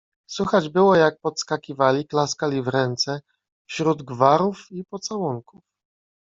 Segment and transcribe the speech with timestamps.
[0.27, 3.21] Słychać było, jak podskakiwali, klaskali w ręce,
[3.69, 5.63] wśród gwarów i pocałunków.